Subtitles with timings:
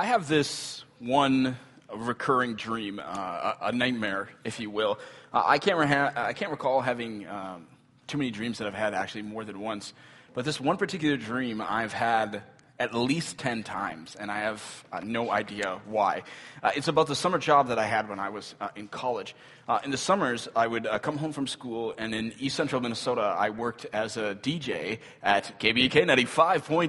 [0.00, 1.58] I have this one
[1.94, 4.98] recurring dream, uh, a, nightmare, if you will.
[5.30, 7.66] I, can't reha- I can't recall having um,
[8.06, 9.92] too many dreams that I've had actually more than once.
[10.32, 12.42] But this one particular dream I've had
[12.78, 16.22] at least 10 times, and I have uh, no idea why.
[16.62, 19.36] Uh, it's about the summer job that I had when I was uh, in college.
[19.68, 23.36] Uh, in the summers, I would come home from school, and in east central Minnesota,
[23.38, 26.88] I worked as a DJ at KBK 95.5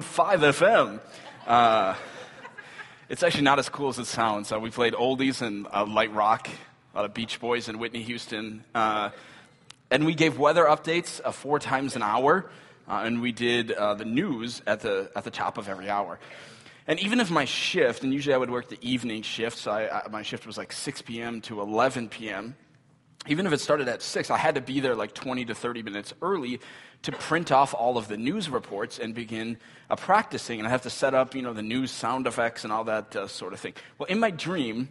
[1.44, 2.00] FM.
[3.12, 4.50] Uh, it's actually not as cool as it sounds.
[4.52, 8.64] we played oldies and light rock, a lot of Beach Boys and Whitney Houston.
[8.74, 12.50] and we gave weather updates four times an hour.
[12.88, 16.18] Uh, and we did uh, the news at the, at the top of every hour.
[16.88, 19.98] And even if my shift, and usually I would work the evening shift, so I,
[19.98, 21.40] I, my shift was like 6 p.m.
[21.42, 22.56] to 11 p.m.,
[23.28, 25.82] even if it started at 6, I had to be there like 20 to 30
[25.82, 26.60] minutes early
[27.02, 29.58] to print off all of the news reports and begin
[29.90, 30.58] uh, practicing.
[30.58, 33.14] And I have to set up, you know, the news sound effects and all that
[33.14, 33.74] uh, sort of thing.
[33.98, 34.88] Well, in my dream,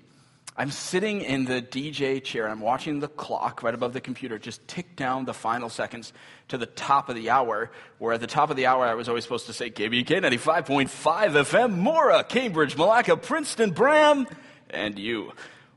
[0.57, 2.49] I'm sitting in the DJ chair.
[2.49, 6.11] I'm watching the clock right above the computer just tick down the final seconds
[6.49, 9.07] to the top of the hour, where at the top of the hour I was
[9.07, 14.27] always supposed to say KBK 95.5 FM, Mora, Cambridge, Milaca, Princeton, Braham,
[14.69, 15.31] and you.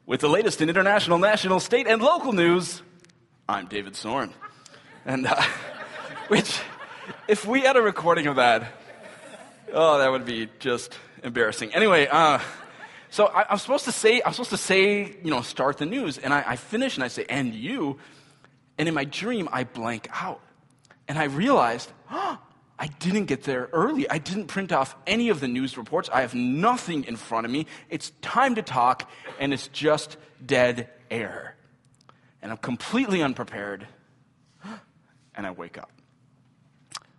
[0.07, 2.83] With the latest in international, national, state, and local news,
[3.49, 4.35] I'm David Soren.
[5.07, 5.43] And, uh,
[6.29, 6.61] which,
[7.27, 8.71] if we had a recording of that,
[9.73, 11.75] oh, that would be just embarrassing.
[11.75, 12.39] Anyway, uh,
[13.09, 16.19] so I, am supposed to say, I'm supposed to say, you know, start the news,
[16.19, 17.99] and I, I finish and I say, and you,
[18.77, 20.43] and in my dream I blank out,
[21.09, 22.39] and I realized, oh,
[22.79, 24.09] I didn't get there early.
[24.11, 26.11] I didn't print off any of the news reports.
[26.13, 27.67] I have nothing in front of me.
[27.89, 29.09] It's time to talk,
[29.39, 31.57] and it's just dead air.
[32.43, 33.87] And I'm completely unprepared,
[35.35, 35.91] and I wake up.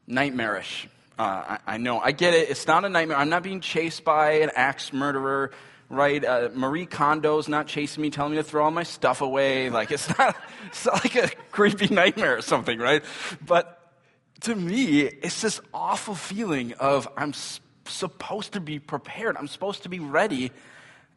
[0.08, 0.88] Nightmarish.
[1.18, 2.00] Uh, I, I, know.
[2.00, 2.50] I get it.
[2.50, 3.18] It's not a nightmare.
[3.18, 5.52] I'm not being chased by an axe murderer
[5.90, 6.26] right?
[6.26, 9.70] Uh, Marie Kondo's not chasing me, telling me to throw all my stuff away.
[9.70, 13.04] Like, it's not, it's not like a creepy nightmare or something, right?
[13.46, 13.85] But
[14.42, 19.84] to me, it's this awful feeling of I'm s- supposed to be prepared, I'm supposed
[19.84, 20.52] to be ready,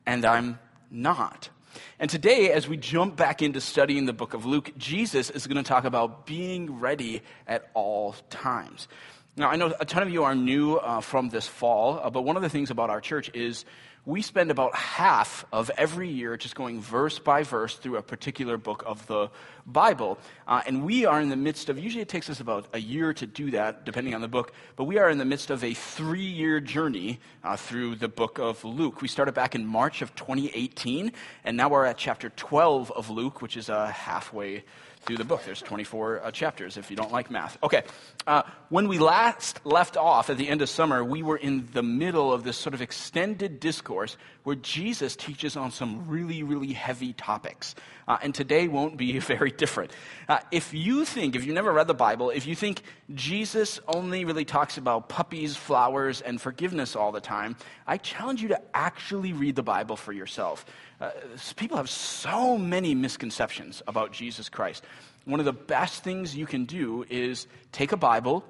[0.07, 0.59] and I'm
[0.91, 1.51] not.
[1.99, 5.63] And today, as we jump back into studying the book of Luke, Jesus is going
[5.63, 8.89] to talk about being ready at all times.
[9.37, 12.23] Now, I know a ton of you are new uh, from this fall, uh, but
[12.23, 13.65] one of the things about our church is
[14.09, 18.57] we spend about half of every year just going verse by verse through a particular
[18.57, 19.29] book of the
[19.67, 20.17] Bible.
[20.47, 23.13] Uh, and we are in the midst of, usually it takes us about a year
[23.13, 25.75] to do that, depending on the book, but we are in the midst of a
[25.75, 29.03] three year journey uh, through the book of Luke.
[29.03, 31.13] We started back in March of 2018,
[31.45, 34.65] and now we're at chapter 12 of Luke, which is uh, halfway
[35.09, 35.43] through the book.
[35.45, 37.57] There's 24 uh, chapters if you don't like math.
[37.63, 37.83] Okay.
[38.27, 41.83] Uh, when we last left off at the end of summer, we were in the
[41.83, 47.15] middle of this sort of extended discourse where Jesus teaches on some really, really heavy
[47.15, 47.75] topics.
[48.07, 49.93] Uh, and today won't be very different.
[50.29, 52.83] Uh, if you think, if you've never read the Bible, if you think
[53.15, 58.49] Jesus only really talks about puppies, flowers, and forgiveness all the time, I challenge you
[58.49, 60.67] to actually read the Bible for yourself.
[61.01, 61.11] Uh,
[61.57, 64.85] people have so many misconceptions about Jesus Christ.
[65.25, 68.45] One of the best things you can do is take a Bible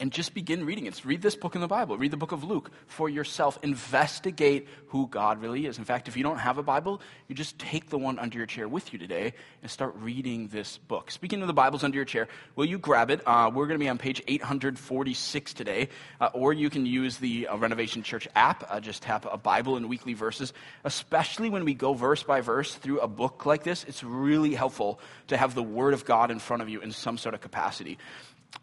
[0.00, 1.04] and just begin reading it.
[1.04, 1.98] Read this book in the Bible.
[1.98, 3.58] Read the book of Luke for yourself.
[3.62, 5.78] Investigate who God really is.
[5.78, 8.46] In fact, if you don't have a Bible, you just take the one under your
[8.46, 11.10] chair with you today and start reading this book.
[11.10, 13.20] Speaking of the Bibles under your chair, will you grab it?
[13.26, 15.90] Uh, we're going to be on page 846 today,
[16.20, 18.64] uh, or you can use the uh, Renovation Church app.
[18.70, 20.54] Uh, just tap a Bible and weekly verses.
[20.82, 24.98] Especially when we go verse by verse through a book like this, it's really helpful
[25.26, 27.98] to have the Word of God in front of you in some sort of capacity.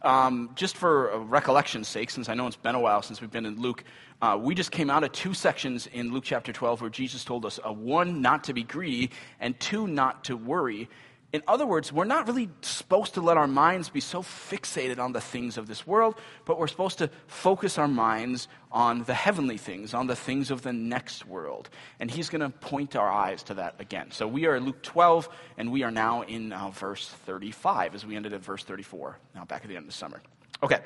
[0.01, 3.45] Um, just for recollection's sake, since I know it's been a while since we've been
[3.45, 3.83] in Luke,
[4.21, 7.45] uh, we just came out of two sections in Luke chapter 12 where Jesus told
[7.45, 10.89] us uh, one, not to be greedy, and two, not to worry.
[11.33, 15.11] In other words, we're not really supposed to let our minds be so fixated on
[15.11, 16.15] the things of this world,
[16.45, 20.61] but we're supposed to focus our minds on the heavenly things, on the things of
[20.61, 21.69] the next world.
[21.99, 24.11] And he's going to point our eyes to that again.
[24.11, 28.05] So we are in Luke 12, and we are now in uh, verse 35, as
[28.05, 30.21] we ended at verse 34, now back at the end of the summer.
[30.63, 30.79] Okay,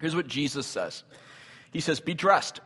[0.00, 1.04] here's what Jesus says
[1.70, 2.60] He says, Be dressed,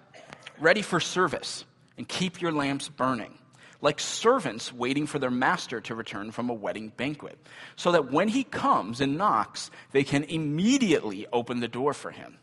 [0.61, 1.65] ready for service,
[1.99, 3.37] and keep your lamps burning
[3.85, 7.39] like servants waiting for their master to return from a wedding banquet,
[7.77, 12.39] so that when he comes and knocks, they can immediately open the door for him.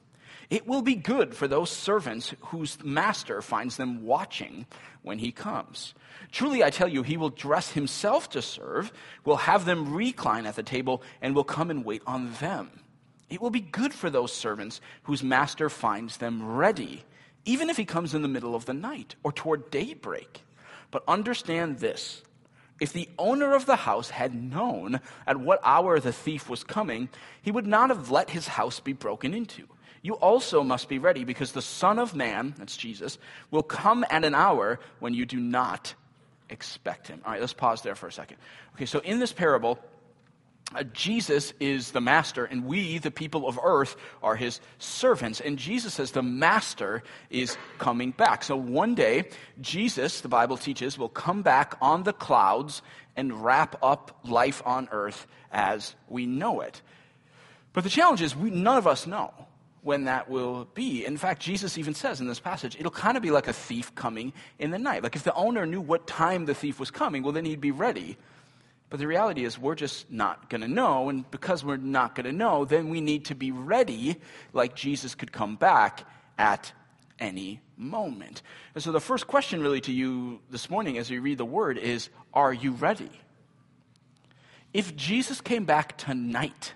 [0.51, 4.67] It will be good for those servants whose master finds them watching
[5.01, 5.95] when he comes.
[6.31, 8.91] Truly, I tell you, he will dress himself to serve,
[9.25, 12.69] will have them recline at the table, and will come and wait on them.
[13.29, 17.03] It will be good for those servants whose master finds them ready
[17.45, 20.43] even if he comes in the middle of the night or toward daybreak.
[20.91, 22.21] But understand this
[22.81, 27.09] if the owner of the house had known at what hour the thief was coming,
[27.41, 29.67] he would not have let his house be broken into.
[30.01, 33.19] You also must be ready because the Son of Man, that's Jesus,
[33.51, 35.93] will come at an hour when you do not
[36.49, 37.21] expect him.
[37.23, 38.37] All right, let's pause there for a second.
[38.75, 39.77] Okay, so in this parable,
[40.73, 45.41] Uh, Jesus is the master, and we, the people of earth, are his servants.
[45.41, 48.43] And Jesus says the master is coming back.
[48.43, 49.29] So one day,
[49.59, 52.81] Jesus, the Bible teaches, will come back on the clouds
[53.15, 56.81] and wrap up life on earth as we know it.
[57.73, 59.33] But the challenge is, we, none of us know
[59.81, 61.05] when that will be.
[61.05, 63.93] In fact, Jesus even says in this passage, it'll kind of be like a thief
[63.95, 65.03] coming in the night.
[65.03, 67.71] Like if the owner knew what time the thief was coming, well, then he'd be
[67.71, 68.17] ready.
[68.91, 71.07] But the reality is, we're just not going to know.
[71.07, 74.17] And because we're not going to know, then we need to be ready,
[74.51, 76.05] like Jesus could come back
[76.37, 76.73] at
[77.17, 78.41] any moment.
[78.75, 81.77] And so, the first question, really, to you this morning as we read the word
[81.77, 83.09] is Are you ready?
[84.73, 86.73] If Jesus came back tonight,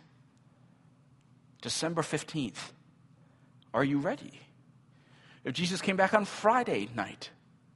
[1.61, 2.71] December 15th,
[3.73, 4.39] are you ready?
[5.43, 7.29] If Jesus came back on Friday night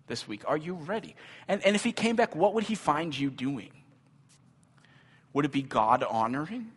[0.07, 1.17] this week, are you ready?
[1.49, 3.71] And, and if he came back, what would he find you doing?
[5.33, 6.71] Would it be God honoring?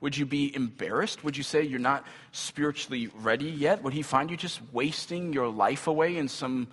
[0.00, 1.22] Would you be embarrassed?
[1.22, 3.82] Would you say you're not spiritually ready yet?
[3.84, 6.66] Would he find you just wasting your life away in some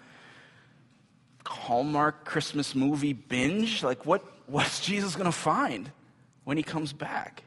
[1.45, 3.83] Hallmark Christmas movie binge?
[3.83, 5.91] Like, what, what's Jesus going to find
[6.43, 7.43] when he comes back?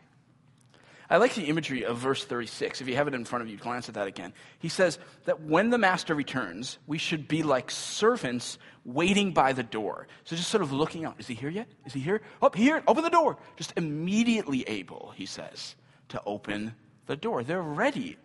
[1.10, 2.80] I like the imagery of verse 36.
[2.80, 4.32] If you have it in front of you, glance at that again.
[4.60, 9.62] He says that when the master returns, we should be like servants waiting by the
[9.62, 10.06] door.
[10.24, 11.16] So just sort of looking out.
[11.18, 11.68] Is he here yet?
[11.86, 12.20] Is he here?
[12.40, 13.36] Up oh, here, open the door.
[13.56, 15.76] Just immediately able, he says,
[16.08, 16.74] to open
[17.06, 17.44] the door.
[17.44, 18.16] They're ready.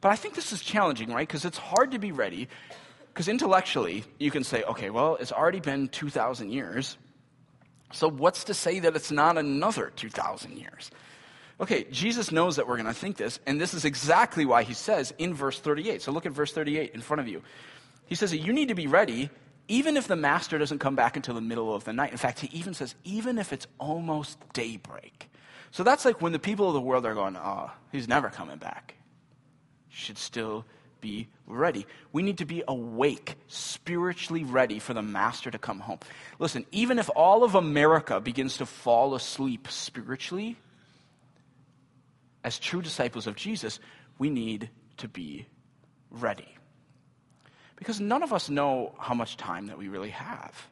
[0.00, 1.26] But I think this is challenging, right?
[1.26, 2.48] Because it's hard to be ready.
[3.12, 6.98] Because intellectually, you can say, okay, well, it's already been 2,000 years.
[7.92, 10.90] So what's to say that it's not another 2,000 years?
[11.60, 14.74] Okay, Jesus knows that we're going to think this, and this is exactly why he
[14.74, 16.02] says in verse 38.
[16.02, 17.42] So look at verse 38 in front of you.
[18.06, 19.30] He says that you need to be ready
[19.68, 22.12] even if the master doesn't come back until the middle of the night.
[22.12, 25.30] In fact, he even says, even if it's almost daybreak.
[25.70, 28.58] So that's like when the people of the world are going, oh, he's never coming
[28.58, 28.94] back.
[29.88, 30.64] Should still
[31.00, 31.86] be ready.
[32.12, 35.98] We need to be awake, spiritually ready for the master to come home.
[36.38, 40.56] Listen, even if all of America begins to fall asleep spiritually,
[42.42, 43.80] as true disciples of Jesus,
[44.18, 45.46] we need to be
[46.10, 46.56] ready.
[47.76, 50.68] Because none of us know how much time that we really have.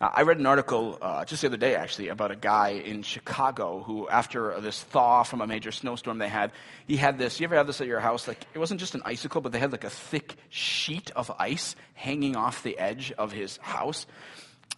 [0.00, 3.80] I read an article uh, just the other day, actually, about a guy in Chicago
[3.80, 6.52] who, after this thaw from a major snowstorm they had,
[6.86, 7.40] he had this.
[7.40, 8.28] You ever have this at your house?
[8.28, 11.76] Like it wasn't just an icicle, but they had like a thick sheet of ice
[11.94, 14.06] hanging off the edge of his house.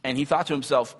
[0.04, 0.94] And he thought to himself,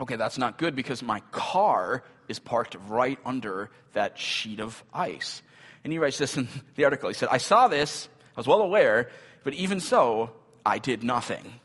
[0.00, 5.42] okay, that's not good because my car is parked right under that sheet of ice.
[5.84, 7.08] And he writes this in the article.
[7.08, 9.10] He said, I saw this, I was well aware,
[9.44, 10.30] but even so,
[10.66, 11.60] I did nothing.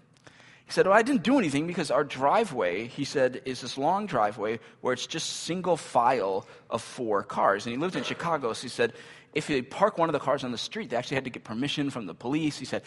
[0.66, 4.06] He said, Well, I didn't do anything because our driveway, he said, is this long
[4.06, 7.66] driveway where it's just single file of four cars.
[7.66, 8.94] And he lived in Chicago, so he said,
[9.34, 11.44] if they park one of the cars on the street, they actually had to get
[11.44, 12.58] permission from the police.
[12.58, 12.84] He said,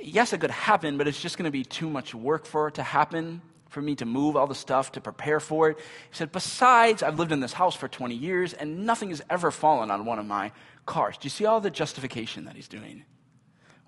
[0.00, 2.74] Yes, it could happen, but it's just going to be too much work for it
[2.74, 5.78] to happen for me to move all the stuff to prepare for it.
[5.78, 9.50] He said, Besides, I've lived in this house for 20 years and nothing has ever
[9.50, 10.52] fallen on one of my
[10.86, 11.16] cars.
[11.18, 13.04] Do you see all the justification that he's doing?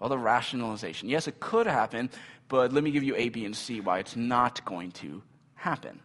[0.03, 1.09] All the rationalization.
[1.09, 2.11] Yes, it could happen,
[2.49, 5.23] but let me give you A, B, and C why it's not going to
[5.55, 6.01] happen.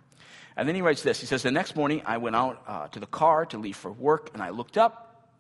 [0.55, 2.99] And then he writes this He says, The next morning I went out uh, to
[2.99, 5.31] the car to leave for work and I looked up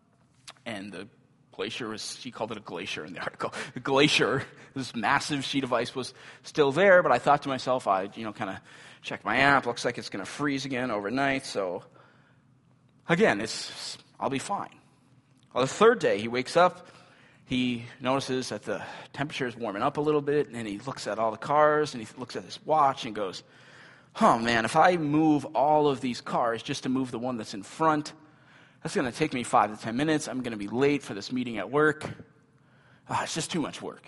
[0.65, 1.07] and the
[1.51, 3.53] glacier was, she called it a glacier in the article.
[3.75, 4.43] The glacier,
[4.75, 8.23] this massive sheet of ice was still there, but I thought to myself, I, you
[8.23, 8.57] know, kind of
[9.03, 9.67] checked my app.
[9.67, 11.45] Looks like it's going to freeze again overnight.
[11.45, 11.83] So
[13.07, 14.69] again, it's, I'll be fine.
[15.53, 16.87] On the third day, he wakes up.
[17.47, 21.17] He notices that the temperature is warming up a little bit, and he looks at
[21.17, 23.41] all the cars and he looks at his watch and goes,
[24.19, 27.53] Oh man, if I move all of these cars just to move the one that's
[27.53, 28.11] in front,
[28.83, 30.27] that's going to take me five to 10 minutes.
[30.27, 32.09] I'm going to be late for this meeting at work.
[33.09, 34.05] Oh, it's just too much work.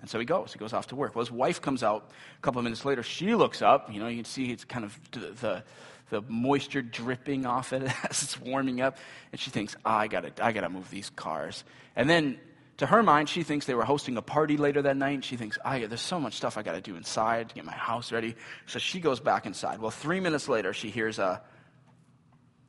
[0.00, 0.52] And so he goes.
[0.52, 1.14] He goes off to work.
[1.14, 3.02] Well, his wife comes out a couple of minutes later.
[3.02, 3.92] She looks up.
[3.92, 5.62] You know, you can see it's kind of the,
[6.10, 8.96] the moisture dripping off it as it's warming up.
[9.32, 11.64] And she thinks, oh, I got to I gotta move these cars.
[11.96, 12.38] And then
[12.78, 15.24] to her mind, she thinks they were hosting a party later that night.
[15.24, 17.72] She thinks, yeah, there's so much stuff I got to do inside to get my
[17.72, 18.34] house ready.
[18.66, 19.80] So she goes back inside.
[19.80, 21.40] Well, three minutes later, she hears a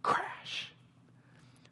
[0.04, 0.72] crash.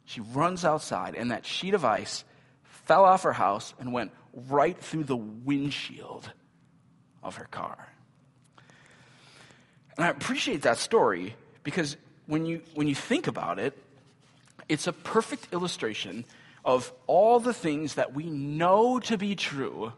[0.04, 2.24] She runs outside, and that sheet of ice
[2.62, 4.10] fell off her house and went
[4.48, 6.30] right through the windshield
[7.22, 7.88] of her car.
[9.96, 13.78] And I appreciate that story because when you, when you think about it,
[14.68, 16.24] it's a perfect illustration
[16.64, 19.92] of all the things that we know to be true,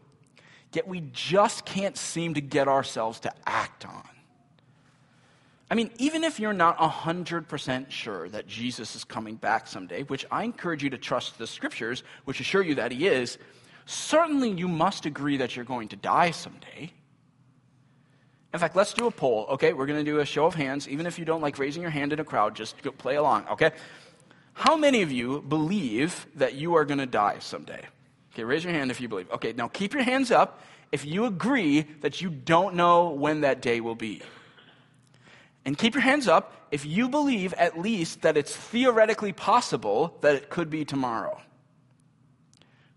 [0.73, 4.03] yet we just can't seem to get ourselves to act on.
[5.69, 10.25] I mean, even if you're not 100% sure that Jesus is coming back someday, which
[10.31, 13.37] I encourage you to trust the scriptures, which assure you that he is,
[13.85, 16.93] certainly you must agree that you're going to die someday.
[18.53, 19.73] In fact, let's do a poll, okay?
[19.73, 20.87] We're going to do a show of hands.
[20.87, 23.71] Even if you don't like raising your hand in a crowd, just play along, okay?
[24.57, 27.85] How many of you believe that you are going to die someday?
[28.33, 29.29] Okay, raise your hand if you believe.
[29.29, 33.61] Okay, now keep your hands up if you agree that you don't know when that
[33.61, 34.23] day will be.
[35.63, 40.33] And keep your hands up if you believe at least that it's theoretically possible that
[40.33, 41.39] it could be tomorrow.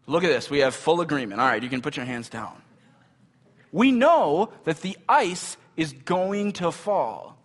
[0.07, 0.49] Look at this.
[0.49, 1.43] We have full agreement.
[1.43, 2.63] All right, you can put your hands down.
[3.71, 7.37] We know that the ice is going to fall.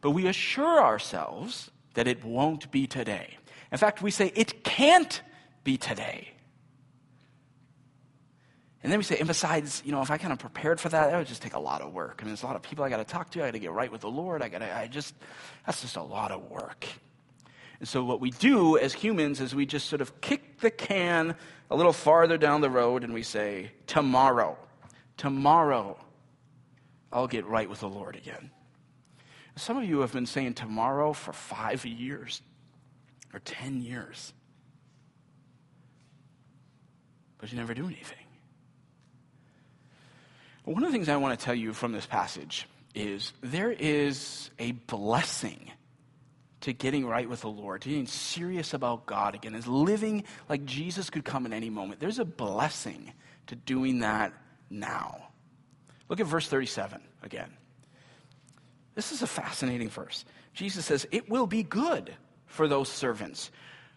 [0.00, 3.36] But we assure ourselves that it won't be today.
[3.72, 5.22] In fact, we say it can't
[5.64, 6.30] be today.
[8.82, 11.10] And then we say, and besides, you know, if I kind of prepared for that,
[11.10, 12.18] that would just take a lot of work.
[12.20, 13.42] I mean, there's a lot of people I got to talk to.
[13.42, 14.42] I got to get right with the Lord.
[14.42, 15.14] I got to, I just,
[15.64, 16.86] that's just a lot of work.
[17.80, 21.34] And so what we do as humans is we just sort of kick the can
[21.70, 24.58] a little farther down the road and we say, tomorrow,
[25.16, 25.98] tomorrow,
[27.10, 28.50] I'll get right with the Lord again.
[29.56, 32.42] Some of you have been saying tomorrow for five years
[33.32, 34.32] or 10 years,
[37.38, 38.18] but you never do anything.
[40.64, 44.50] One of the things I want to tell you from this passage is there is
[44.58, 45.70] a blessing
[46.62, 50.64] to getting right with the Lord, to getting serious about God again, is living like
[50.64, 52.00] Jesus could come at any moment.
[52.00, 53.12] There's a blessing
[53.48, 54.32] to doing that
[54.70, 55.28] now.
[56.08, 57.50] Look at verse 37 again.
[58.94, 60.24] This is a fascinating verse.
[60.52, 62.14] Jesus says, It will be good
[62.46, 63.50] for those servants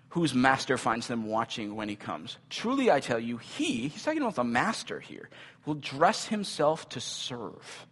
[0.10, 2.38] whose master finds them watching when he comes.
[2.50, 5.30] Truly, I tell you, he, he's talking about the master here,
[5.66, 7.86] will dress himself to serve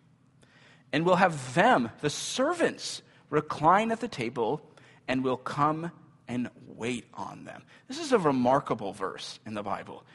[0.91, 4.62] and will have them, the servants, recline at the table
[5.07, 5.91] and will come
[6.27, 7.63] and wait on them.
[7.88, 10.05] This is a remarkable verse in the Bible.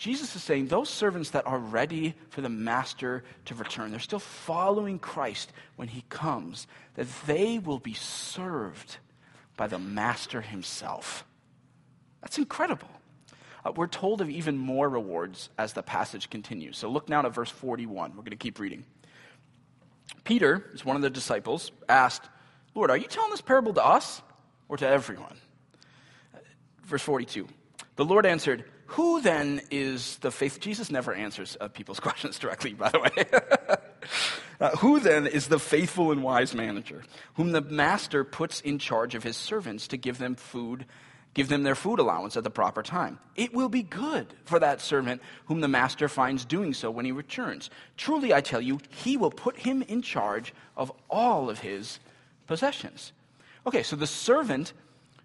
[0.00, 4.18] Jesus is saying those servants that are ready for the master to return, they're still
[4.18, 8.96] following Christ when he comes, that they will be served
[9.58, 11.26] by the master himself.
[12.22, 12.88] That's incredible.
[13.62, 16.78] Uh, we're told of even more rewards as the passage continues.
[16.78, 18.12] So look now to verse 41.
[18.12, 18.86] We're going to keep reading.
[20.24, 22.26] Peter, is one of the disciples, asked,
[22.74, 24.22] Lord, are you telling this parable to us
[24.66, 25.36] or to everyone?
[26.34, 26.38] Uh,
[26.84, 27.46] verse 42.
[27.96, 30.60] The Lord answered, Who then is the faith?
[30.60, 33.78] Jesus never answers uh, people's questions directly, by the way.
[34.60, 37.02] uh, who then is the faithful and wise manager,
[37.34, 40.86] whom the master puts in charge of his servants to give them food
[41.32, 43.18] Give them their food allowance at the proper time.
[43.36, 47.12] It will be good for that servant whom the master finds doing so when he
[47.12, 47.70] returns.
[47.96, 52.00] Truly, I tell you, he will put him in charge of all of his
[52.48, 53.12] possessions.
[53.64, 54.72] Okay, so the servant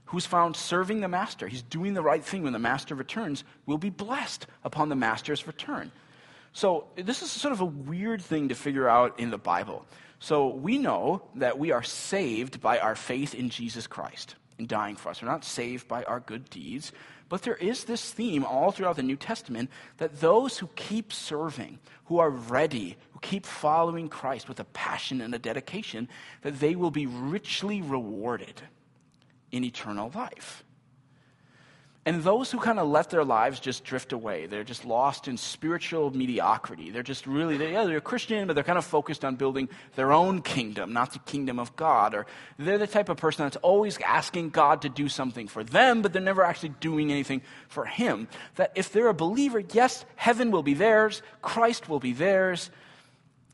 [0.06, 3.78] who's found serving the master, he's doing the right thing when the master returns, will
[3.78, 5.92] be blessed upon the master's return.
[6.54, 9.86] So, this is sort of a weird thing to figure out in the Bible.
[10.20, 14.96] So, we know that we are saved by our faith in Jesus Christ in dying
[14.96, 15.22] for us.
[15.22, 16.94] We're not saved by our good deeds.
[17.28, 21.80] But there is this theme all throughout the New Testament that those who keep serving,
[22.06, 26.08] who are ready, who keep following Christ with a passion and a dedication,
[26.44, 28.62] that they will be richly rewarded
[29.52, 30.64] in eternal life.
[32.08, 35.38] And those who kind of let their lives just drift away, they're just lost in
[35.38, 36.92] spiritual mediocrity.
[36.92, 40.14] They're just really, they, yeah, they're Christian, but they're kind of focused on building their
[40.14, 42.14] own kingdom, not the kingdom of God.
[42.14, 42.28] Or
[42.60, 46.14] they're the type of person that's always asking God to do something for them, but
[46.14, 48.28] they're never actually doing anything for Him.
[48.58, 52.70] That if they're a believer, yes, heaven will be theirs, Christ will be theirs,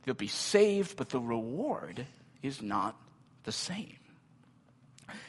[0.04, 2.06] they'll be saved, but the reward
[2.44, 3.00] is not
[3.44, 3.96] the same.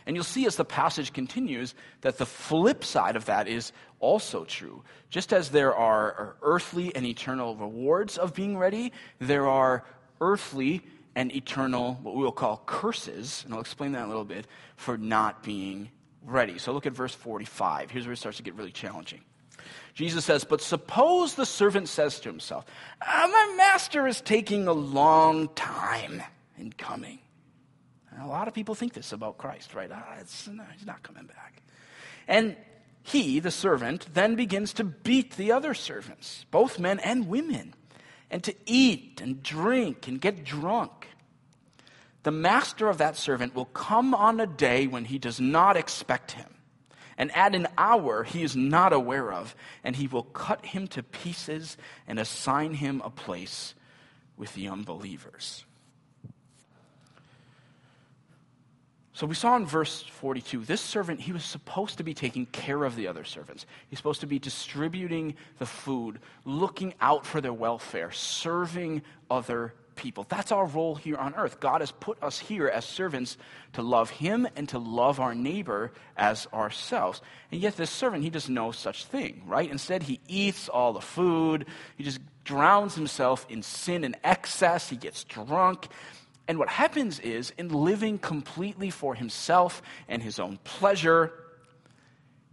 [0.07, 4.45] And you'll see as the passage continues that the flip side of that is also
[4.45, 4.83] true.
[5.11, 9.85] Just as there are earthly and eternal rewards of being ready, there are
[10.21, 10.83] earthly
[11.15, 14.47] and eternal, what we will call curses, and I'll explain that a little bit,
[14.77, 15.91] for not being
[16.25, 16.59] ready.
[16.59, 17.91] So look at verse 45.
[17.91, 19.21] Here's where it starts to get really challenging.
[19.95, 22.65] Jesus says, But suppose the servant says to himself,
[23.03, 26.23] ah, My master is taking a long time
[26.59, 27.19] in coming.
[28.21, 29.91] A lot of people think this about Christ, right?
[29.93, 30.17] Ah,
[30.51, 31.63] no, he's not coming back.
[32.29, 32.57] And
[33.03, 37.75] he, the servant, then begins to beat the other servants, both men and women,
[38.31, 41.09] and to eat and drink and get drunk.
[42.23, 46.33] The master of that servant will come on a day when he does not expect
[46.33, 46.55] him,
[47.19, 51.03] and at an hour he is not aware of, and he will cut him to
[51.03, 51.77] pieces
[52.07, 53.75] and assign him a place
[54.37, 55.65] with the unbelievers.
[59.23, 62.83] So we saw in verse 42, this servant, he was supposed to be taking care
[62.83, 63.67] of the other servants.
[63.89, 70.27] He's supposed to be distributing the food, looking out for their welfare, serving other people.
[70.29, 71.61] That's our role here on earth.
[71.61, 73.37] God has put us here as servants
[73.75, 77.23] to love him and to love our neighbor as ourselves.
[77.53, 79.71] And yet this servant, he does no such thing, right?
[79.71, 81.67] Instead, he eats all the food.
[81.97, 84.89] He just drowns himself in sin and excess.
[84.89, 85.87] He gets drunk.
[86.53, 91.33] And what happens is, in living completely for himself and his own pleasure,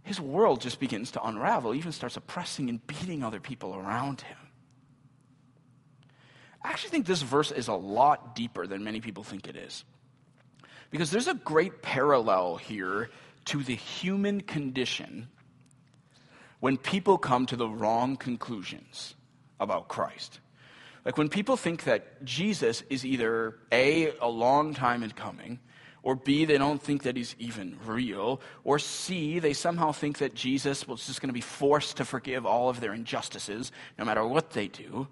[0.04, 4.38] his world just begins to unravel, even starts oppressing and beating other people around him.
[6.64, 9.84] I actually think this verse is a lot deeper than many people think it is.
[10.90, 13.10] Because there's a great parallel here
[13.44, 15.28] to the human condition
[16.60, 19.14] when people come to the wrong conclusions
[19.60, 20.40] about Christ.
[21.04, 25.58] Like when people think that Jesus is either A, a long time in coming,
[26.02, 30.34] or B, they don't think that he's even real, or C, they somehow think that
[30.34, 34.26] Jesus was just going to be forced to forgive all of their injustices no matter
[34.26, 35.08] what they do.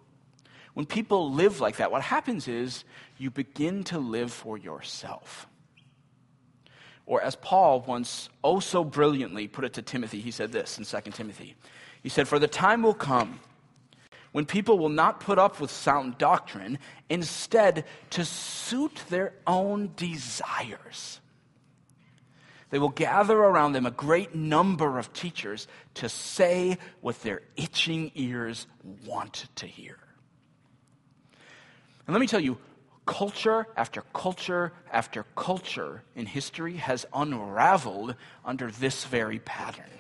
[0.75, 2.85] When people live like that, what happens is
[3.19, 5.47] you begin to live for yourself.
[7.05, 10.85] Or as Paul once oh so brilliantly put it to Timothy, he said this in
[10.85, 11.57] 2 Timothy.
[12.03, 13.41] He said, For the time will come
[14.33, 21.21] when people will not put up with sound doctrine, instead, to suit their own desires.
[22.71, 28.13] They will gather around them a great number of teachers to say what their itching
[28.15, 28.67] ears
[29.07, 29.99] want to hear.
[32.07, 32.59] And let me tell you,
[33.07, 39.98] culture after culture after culture in history has unraveled under this very pattern.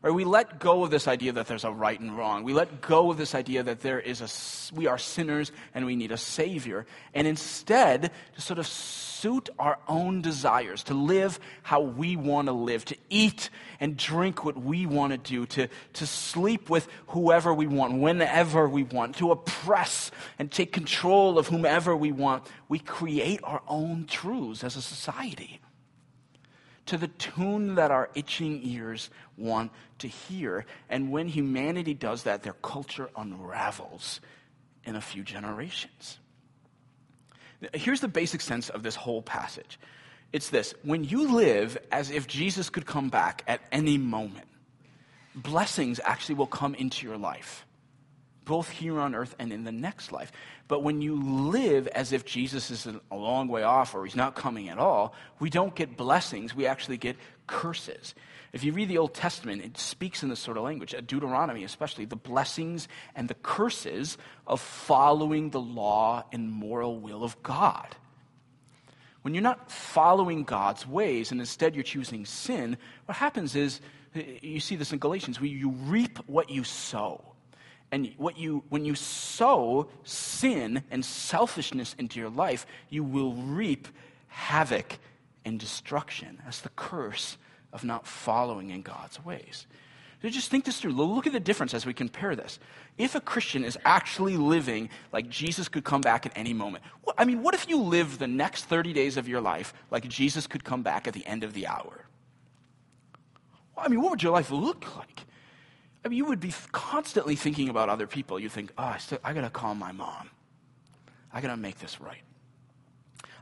[0.00, 0.14] Right?
[0.14, 2.44] We let go of this idea that there's a right and wrong.
[2.44, 5.96] We let go of this idea that there is a, we are sinners and we
[5.96, 6.86] need a savior.
[7.14, 12.52] And instead, to sort of suit our own desires, to live how we want to
[12.52, 17.52] live, to eat and drink what we want to do, to, to sleep with whoever
[17.52, 22.46] we want, whenever we want, to oppress and take control of whomever we want.
[22.68, 25.60] We create our own truths as a society
[26.88, 30.64] to the tune that our itching ears want to hear.
[30.88, 34.20] And when humanity does that, their culture unravels
[34.84, 36.18] in a few generations.
[37.74, 39.78] Here's the basic sense of this whole passage
[40.32, 44.46] it's this when you live as if Jesus could come back at any moment,
[45.34, 47.64] blessings actually will come into your life
[48.48, 50.32] both here on earth and in the next life.
[50.66, 51.14] But when you
[51.50, 55.14] live as if Jesus is a long way off or he's not coming at all,
[55.38, 58.14] we don't get blessings, we actually get curses.
[58.52, 62.06] If you read the Old Testament, it speaks in this sort of language, Deuteronomy especially,
[62.06, 67.94] the blessings and the curses of following the law and moral will of God.
[69.20, 73.82] When you're not following God's ways and instead you're choosing sin, what happens is,
[74.14, 77.27] you see this in Galatians, where you reap what you sow.
[77.90, 83.88] And what you, when you sow sin and selfishness into your life, you will reap
[84.26, 84.98] havoc
[85.44, 86.38] and destruction.
[86.44, 87.38] That's the curse
[87.72, 89.66] of not following in God's ways.
[90.22, 90.92] So just think this through.
[90.92, 92.58] Look at the difference as we compare this.
[92.96, 96.82] If a Christian is actually living like Jesus could come back at any moment,
[97.16, 100.46] I mean, what if you live the next 30 days of your life like Jesus
[100.46, 102.04] could come back at the end of the hour?
[103.76, 105.24] I mean, what would your life look like?
[106.08, 108.40] I mean, you would be constantly thinking about other people.
[108.40, 110.30] You think, oh, I, still, I got to call my mom.
[111.30, 112.22] I got to make this right.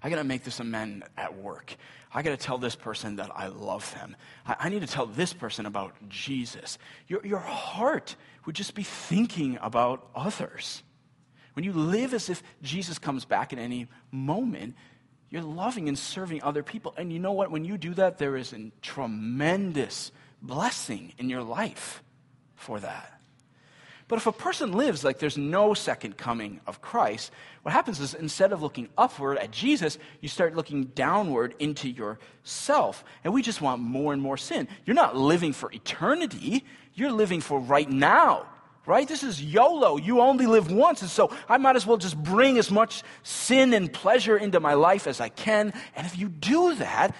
[0.03, 1.77] I got to make this amend at work.
[2.13, 4.17] I got to tell this person that I love them.
[4.45, 6.77] I, I need to tell this person about Jesus.
[7.07, 10.83] Your, your heart would just be thinking about others.
[11.53, 14.75] When you live as if Jesus comes back at any moment,
[15.31, 16.95] you're loving and serving other people.
[16.99, 17.53] And you know what?
[17.53, 20.11] When you do that, there is a tremendous
[20.43, 22.03] blessing in your life
[22.57, 23.17] for that.
[24.09, 28.15] But if a person lives like there's no second coming of Christ, what happens is
[28.15, 33.05] instead of looking upward at Jesus, you start looking downward into yourself.
[33.25, 34.69] And we just want more and more sin.
[34.85, 36.65] You're not living for eternity,
[36.95, 38.47] you're living for right now.
[38.87, 39.09] Right?
[39.09, 39.97] This is YOLO.
[39.97, 41.03] You only live once.
[41.03, 44.75] And so I might as well just bring as much sin and pleasure into my
[44.75, 45.73] life as I can.
[45.97, 47.13] And if you do that,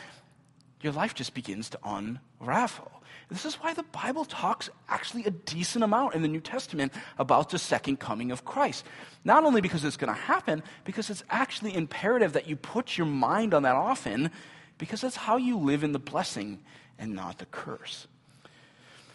[0.81, 2.96] your life just begins to unravel.
[3.29, 7.51] This is why the Bible talks actually a decent amount in the New Testament about
[7.51, 8.85] the second coming of Christ.
[9.25, 13.07] Not only because it's going to happen, because it's actually imperative that you put your
[13.07, 14.31] mind on that often,
[14.79, 16.61] because that's how you live in the blessing
[16.99, 18.07] and not the curse.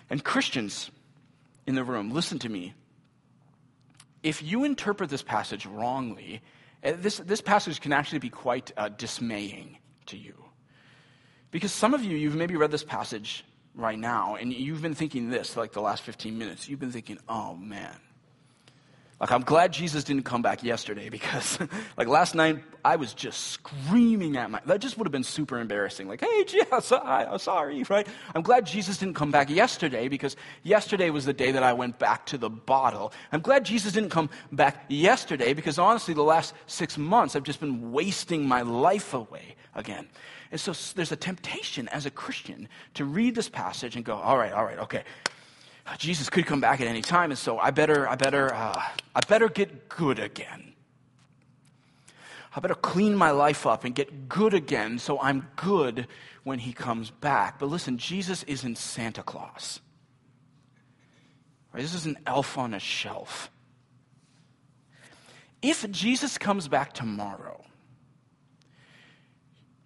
[0.10, 0.91] And Christians
[1.65, 2.74] in the room, listen to me.
[4.24, 6.41] If you interpret this passage wrongly,
[6.84, 10.36] eh, this, this passage can actually be quite uh, dismaying to you.
[11.50, 15.29] Because some of you, you've maybe read this passage right now, and you've been thinking
[15.29, 16.67] this like the last 15 minutes.
[16.67, 17.95] You've been thinking, oh man.
[19.21, 21.60] Like, I'm glad Jesus didn't come back yesterday because,
[21.97, 24.62] like, last night I was just screaming at my.
[24.65, 26.07] That just would have been super embarrassing.
[26.07, 28.07] Like, hey, Jesus, I'm sorry, right?
[28.34, 31.99] I'm glad Jesus didn't come back yesterday because yesterday was the day that I went
[31.99, 33.13] back to the bottle.
[33.31, 37.60] I'm glad Jesus didn't come back yesterday because, honestly, the last six months I've just
[37.60, 40.07] been wasting my life away again.
[40.52, 44.38] And so there's a temptation as a Christian to read this passage and go, all
[44.38, 45.04] right, all right, okay.
[45.98, 48.82] Jesus could come back at any time, and so I better, I better, uh,
[49.16, 50.74] I better get good again.
[52.56, 56.08] I better clean my life up and get good again so I'm good
[56.44, 57.60] when he comes back.
[57.60, 59.80] But listen, Jesus isn't Santa Claus.
[61.74, 61.82] Right?
[61.82, 63.50] This is an elf on a shelf.
[65.62, 67.64] If Jesus comes back tomorrow,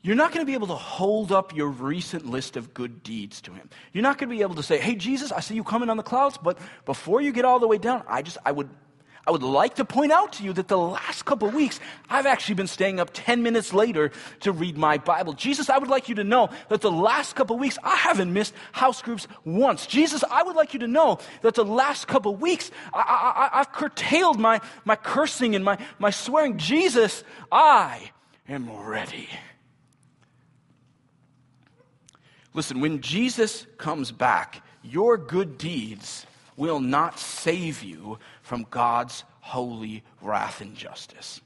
[0.05, 3.41] you're not going to be able to hold up your recent list of good deeds
[3.41, 3.71] to him.
[3.91, 5.97] You're not going to be able to say, "Hey Jesus, I see you coming on
[5.97, 8.69] the clouds, but before you get all the way down, I just I would
[9.25, 12.53] I would like to point out to you that the last couple weeks, I've actually
[12.53, 15.33] been staying up 10 minutes later to read my Bible.
[15.33, 18.53] Jesus, I would like you to know that the last couple weeks, I haven't missed
[18.73, 19.87] house groups once.
[19.87, 24.39] Jesus, I would like you to know that the last couple weeks, I, have curtailed
[24.39, 26.59] my, my cursing and my, my swearing.
[26.59, 28.11] Jesus, I
[28.47, 29.27] am ready.
[32.55, 40.03] Listen, when Jesus comes back, your good deeds will not save you from God's holy
[40.21, 41.41] wrath and justice.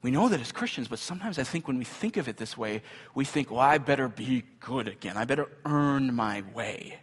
[0.00, 2.56] We know that as Christians, but sometimes I think when we think of it this
[2.56, 2.82] way,
[3.16, 5.16] we think, well, I better be good again.
[5.16, 7.00] I better earn my way.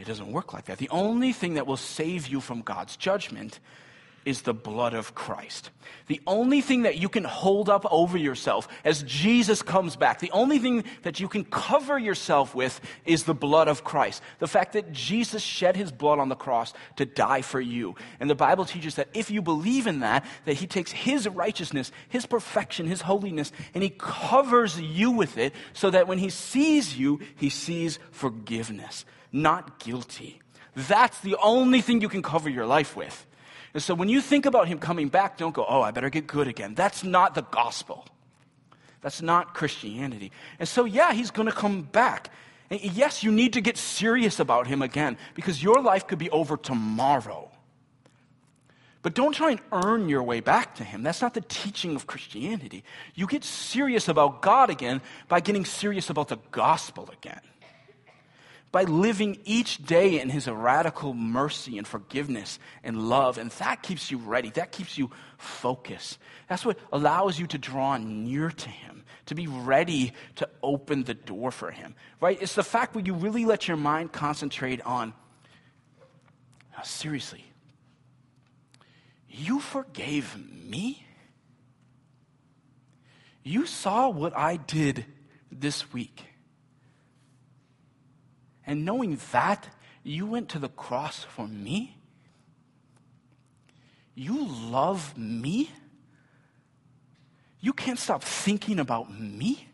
[0.00, 0.78] It doesn't work like that.
[0.78, 3.58] The only thing that will save you from God's judgment
[4.26, 5.70] is the blood of Christ.
[6.08, 10.32] The only thing that you can hold up over yourself as Jesus comes back, the
[10.32, 14.22] only thing that you can cover yourself with is the blood of Christ.
[14.40, 17.94] The fact that Jesus shed his blood on the cross to die for you.
[18.18, 21.92] And the Bible teaches that if you believe in that, that he takes his righteousness,
[22.08, 26.98] his perfection, his holiness, and he covers you with it so that when he sees
[26.98, 30.40] you, he sees forgiveness, not guilty.
[30.74, 33.25] That's the only thing you can cover your life with.
[33.76, 36.26] And so when you think about him coming back, don't go, oh, I better get
[36.26, 36.74] good again.
[36.74, 38.06] That's not the gospel.
[39.02, 40.32] That's not Christianity.
[40.58, 42.30] And so, yeah, he's going to come back.
[42.70, 46.30] And yes, you need to get serious about him again because your life could be
[46.30, 47.50] over tomorrow.
[49.02, 51.02] But don't try and earn your way back to him.
[51.02, 52.82] That's not the teaching of Christianity.
[53.14, 57.42] You get serious about God again by getting serious about the gospel again
[58.76, 63.38] by living each day in his radical mercy and forgiveness and love.
[63.38, 64.50] And that keeps you ready.
[64.50, 66.18] That keeps you focused.
[66.46, 71.14] That's what allows you to draw near to him, to be ready to open the
[71.14, 72.36] door for him, right?
[72.38, 75.14] It's the fact where you really let your mind concentrate on,
[76.76, 77.46] now, seriously,
[79.26, 81.02] you forgave me?
[83.42, 85.06] You saw what I did
[85.50, 86.24] this week.
[88.66, 89.68] And knowing that
[90.02, 91.96] you went to the cross for me,
[94.14, 95.70] you love me,
[97.60, 99.68] you can't stop thinking about me.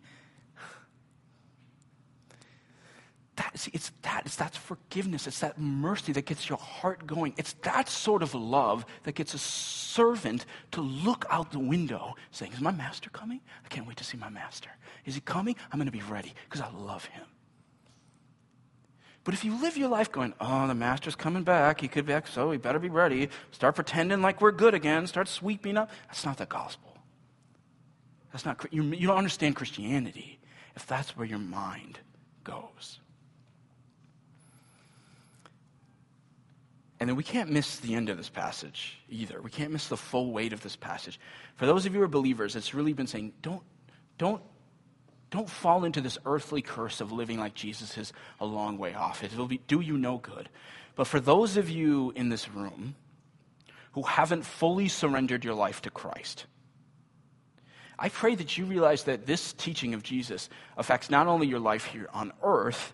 [3.37, 7.33] That, see, it's that, it's that forgiveness, it's that mercy that gets your heart going.
[7.39, 12.53] It's that sort of love that gets a servant to look out the window saying,
[12.53, 13.41] Is my master coming?
[13.65, 14.69] I can't wait to see my master.
[15.07, 15.57] Is he coming?
[15.71, 17.25] I'm going to be ready because I love him.
[19.25, 22.13] But if you live your life going, oh, the master's coming back, he could be
[22.13, 25.91] back, so we better be ready, start pretending like we're good again, start sweeping up,
[26.09, 26.97] that's not the gospel.
[28.33, 30.41] That's not, you, you don't understand Christianity
[30.75, 32.01] if that's where your mind
[32.43, 32.99] goes.
[36.99, 39.43] And then we can't miss the end of this passage either.
[39.43, 41.19] We can't miss the full weight of this passage.
[41.57, 43.63] For those of you who are believers, it's really been saying, don't,
[44.19, 44.43] don't
[45.33, 49.25] don't fall into this earthly curse of living like Jesus is a long way off.
[49.25, 50.51] It will be, do you no good.
[50.95, 52.95] But for those of you in this room
[53.92, 56.45] who haven't fully surrendered your life to Christ,
[57.99, 61.87] I pray that you realize that this teaching of Jesus affects not only your life
[61.87, 62.92] here on earth,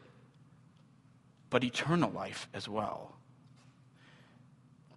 [1.51, 3.17] but eternal life as well.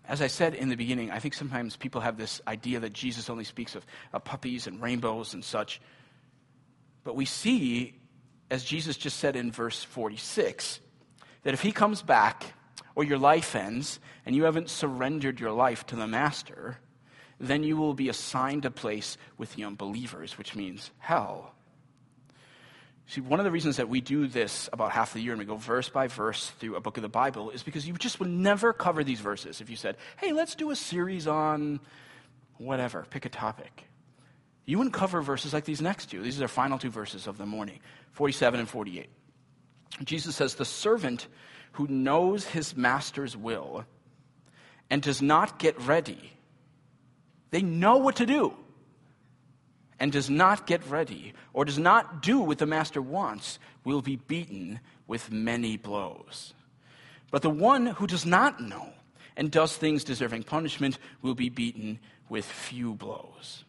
[0.06, 3.32] As I said in the beginning, I think sometimes people have this idea that Jesus
[3.32, 5.82] only speaks of, of puppies and rainbows and such.
[7.04, 8.00] But we see,
[8.50, 10.80] as Jesus just said in verse 46,
[11.44, 12.54] that if he comes back
[12.96, 16.78] or your life ends and you haven't surrendered your life to the Master,
[17.40, 21.54] then you will be assigned a place with the unbelievers, which means hell.
[23.08, 25.46] See, one of the reasons that we do this about half the year and we
[25.46, 28.30] go verse by verse through a book of the Bible is because you just would
[28.30, 31.82] never cover these verses if you said, hey, let's do a series on
[32.58, 33.88] whatever, pick a topic.
[34.66, 36.22] You wouldn't cover verses like these next two.
[36.22, 37.80] These are the final two verses of the morning
[38.12, 39.10] 47 and 48.
[40.04, 41.28] Jesus says, The servant
[41.74, 43.86] who knows his master's will
[44.90, 46.34] and does not get ready
[47.52, 48.54] they know what to do
[50.00, 54.16] and does not get ready or does not do what the master wants will be
[54.16, 56.54] beaten with many blows.
[57.30, 58.90] But the one who does not know
[59.38, 63.66] and does things deserving punishment will be beaten with few blows.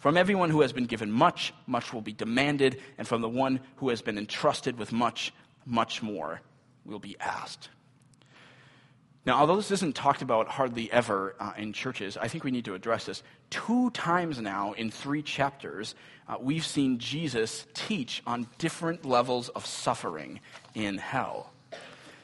[0.00, 3.60] From everyone who has been given much, much will be demanded, and from the one
[3.76, 5.32] who has been entrusted with much,
[5.66, 6.40] much more
[6.86, 7.68] will be asked.
[9.26, 12.64] Now, although this isn't talked about hardly ever uh, in churches, I think we need
[12.64, 13.22] to address this.
[13.50, 15.94] Two times now in three chapters,
[16.26, 20.40] uh, we've seen Jesus teach on different levels of suffering
[20.74, 21.52] in hell.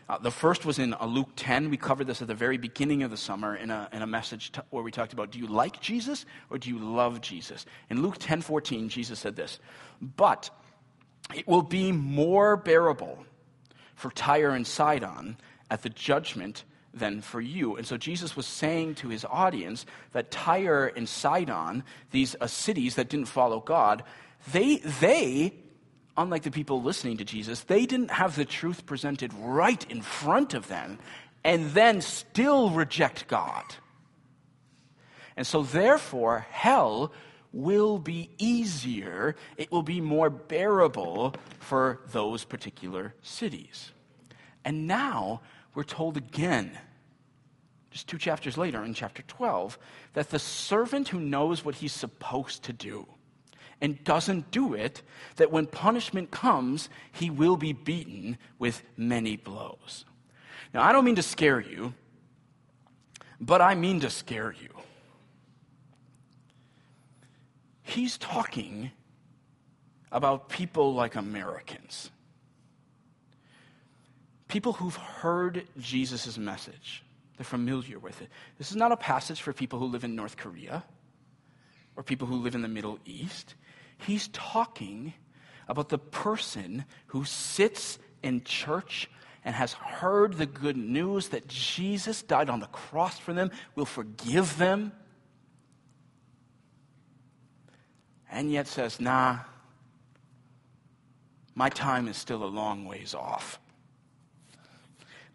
[0.08, 1.68] Uh, the first was in uh, Luke 10.
[1.68, 4.52] We covered this at the very beginning of the summer in a, in a message
[4.52, 7.66] t- where we talked about do you like Jesus or do you love Jesus?
[7.90, 9.58] In Luke 10 14, Jesus said this
[10.00, 10.50] But
[11.34, 13.24] it will be more bearable
[13.96, 15.38] for Tyre and Sidon
[15.70, 16.62] at the judgment
[16.94, 17.76] than for you.
[17.76, 22.94] And so Jesus was saying to his audience that Tyre and Sidon, these uh, cities
[22.94, 24.04] that didn't follow God,
[24.52, 25.52] they, they,
[26.16, 30.54] unlike the people listening to Jesus, they didn't have the truth presented right in front
[30.54, 30.98] of them
[31.44, 33.64] and then still reject God.
[35.36, 37.12] And so, therefore, hell
[37.52, 43.92] will be easier, it will be more bearable for those particular cities.
[44.64, 45.42] And now
[45.74, 46.78] we're told again
[47.96, 49.78] just two chapters later in chapter 12,
[50.12, 53.06] that the servant who knows what he's supposed to do
[53.80, 55.02] and doesn't do it,
[55.36, 60.04] that when punishment comes, he will be beaten with many blows.
[60.72, 61.94] Now, I don't mean to scare you,
[63.40, 64.68] but I mean to scare you.
[67.82, 68.90] He's talking
[70.10, 72.10] about people like Americans,
[74.48, 77.04] people who've heard Jesus' message
[77.36, 78.28] they're familiar with it.
[78.58, 80.84] This is not a passage for people who live in North Korea
[81.96, 83.54] or people who live in the Middle East.
[83.98, 85.14] He's talking
[85.68, 89.10] about the person who sits in church
[89.44, 93.84] and has heard the good news that Jesus died on the cross for them, will
[93.84, 94.92] forgive them,
[98.30, 99.38] and yet says, nah,
[101.54, 103.60] my time is still a long ways off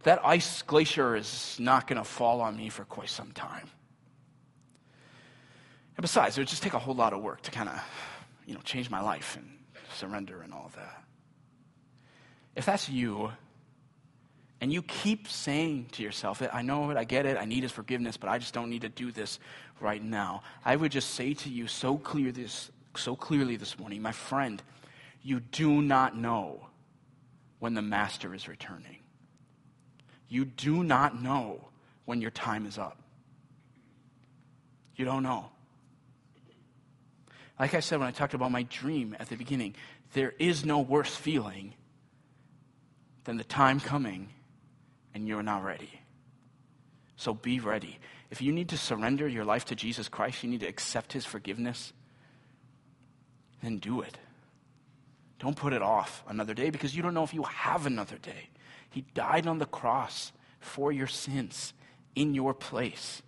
[0.04, 3.70] that ice glacier is not going to fall on me for quite some time.
[5.98, 7.80] And besides, it would just take a whole lot of work to kind of,
[8.52, 9.50] you know, change my life and
[9.94, 11.06] surrender and all that.
[12.54, 13.32] If that's you,
[14.60, 17.72] and you keep saying to yourself, I know it, I get it, I need his
[17.72, 19.40] forgiveness, but I just don't need to do this
[19.80, 20.44] right now.
[20.66, 24.62] I would just say to you so clear this so clearly this morning, my friend,
[25.22, 26.68] you do not know
[27.60, 28.98] when the master is returning.
[30.28, 31.70] You do not know
[32.04, 33.00] when your time is up.
[34.98, 35.52] You don't know.
[37.62, 39.76] Like I said when I talked about my dream at the beginning,
[40.14, 41.76] there is no worse feeling
[43.26, 44.30] than the time coming
[45.14, 46.02] and you're not ready.
[47.18, 48.00] So be ready.
[48.32, 51.24] If you need to surrender your life to Jesus Christ, you need to accept his
[51.24, 51.94] forgiveness,
[53.62, 54.18] then do it.
[55.38, 58.50] Don't put it off another day because you don't know if you have another day.
[58.90, 61.76] He died on the cross for your sins
[62.16, 63.22] in your place.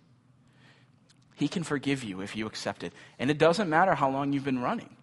[1.34, 2.92] He can forgive you if you accept it.
[3.18, 4.94] And it doesn't matter how long you've been running.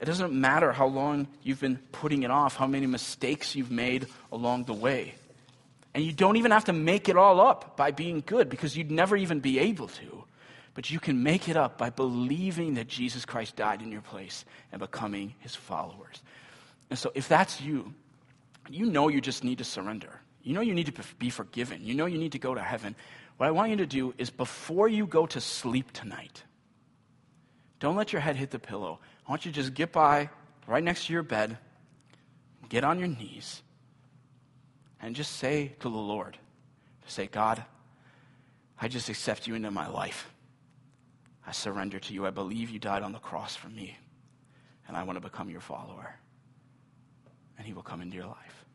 [0.00, 4.06] It doesn't matter how long you've been putting it off, how many mistakes you've made
[4.32, 5.14] along the way.
[5.92, 8.90] And you don't even have to make it all up by being good because you'd
[8.90, 10.24] never even be able to.
[10.74, 14.44] But you can make it up by believing that Jesus Christ died in your place
[14.72, 16.22] and becoming his followers.
[16.88, 17.92] And so if that's you,
[18.68, 20.20] you know you just need to surrender.
[20.42, 21.84] You know you need to be forgiven.
[21.84, 22.94] You know you need to go to heaven.
[23.40, 26.42] What I want you to do is before you go to sleep tonight,
[27.78, 28.98] Don't let your head hit the pillow.
[29.26, 30.28] I want you to just get by
[30.66, 31.56] right next to your bed,
[32.68, 33.62] get on your knees,
[35.00, 36.36] and just say to the Lord,
[37.06, 37.64] say, God,
[38.78, 40.28] I just accept you into my life.
[41.46, 42.26] I surrender to you.
[42.26, 43.96] I believe you died on the cross for me,
[44.86, 46.14] and I want to become your follower.
[47.56, 48.66] And he will come into your life,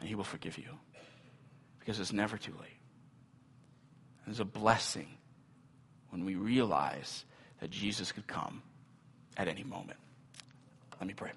[0.00, 0.76] and he will forgive you
[1.78, 2.81] because it's never too late.
[4.26, 5.08] There's a blessing
[6.10, 7.24] when we realize
[7.60, 8.62] that Jesus could come
[9.36, 9.98] at any moment.
[11.00, 11.30] Let me pray.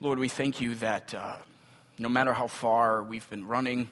[0.00, 1.36] Lord, we thank you that uh,
[1.98, 3.88] no matter how far we've been running,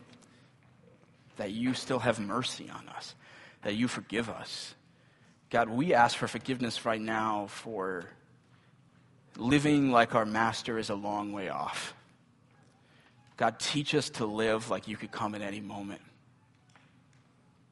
[1.37, 3.14] that you still have mercy on us,
[3.62, 4.74] that you forgive us.
[5.50, 8.04] God, we ask for forgiveness right now for
[9.37, 11.94] living like our master is a long way off.
[13.36, 16.00] God, teach us to live like you could come at any moment.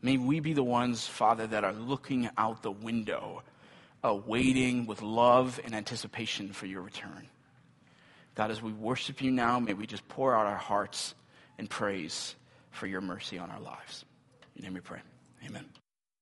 [0.03, 3.43] May we be the ones, Father, that are looking out the window,
[4.03, 7.29] uh, waiting with love and anticipation for your return.
[8.35, 11.15] God, as we worship you now, may we just pour out our hearts
[11.59, 12.35] in praise
[12.71, 14.05] for your mercy on our lives.
[14.57, 15.01] In your name we pray.
[15.45, 15.67] Amen.